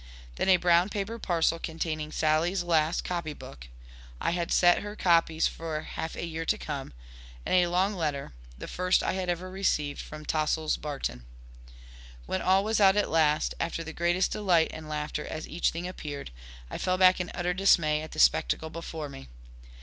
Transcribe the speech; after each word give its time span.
Then 0.37 0.49
a 0.49 0.57
brown 0.57 0.89
paper 0.89 1.19
parcel 1.19 1.59
containing 1.59 2.11
Sally's 2.11 2.63
last 2.63 3.03
copy 3.03 3.33
book 3.33 3.67
(I 4.19 4.31
had 4.31 4.51
set 4.51 4.81
her 4.81 4.95
copies 4.95 5.45
for 5.45 5.79
half 5.81 6.15
a 6.15 6.25
year 6.25 6.43
to 6.43 6.57
come) 6.57 6.91
and 7.45 7.53
a 7.53 7.67
long 7.67 7.93
letter, 7.93 8.33
the 8.57 8.67
first 8.67 9.03
I 9.03 9.13
had 9.13 9.29
ever 9.29 9.51
received 9.51 10.01
from 10.01 10.25
Tossil's 10.25 10.75
Barton. 10.75 11.25
When 12.25 12.41
all 12.41 12.63
was 12.63 12.81
out 12.81 12.97
at 12.97 13.11
last, 13.11 13.53
after 13.59 13.83
the 13.83 13.93
greatest 13.93 14.31
delight 14.31 14.71
and 14.73 14.89
laughter 14.89 15.23
as 15.27 15.47
each 15.47 15.69
thing 15.69 15.87
appeared, 15.87 16.31
I 16.71 16.79
fell 16.79 16.97
back 16.97 17.19
in 17.19 17.29
utter 17.35 17.53
dismay 17.53 18.01
at 18.01 18.13
the 18.13 18.19
spectacle 18.19 18.71
before 18.71 19.07
me. 19.07 19.27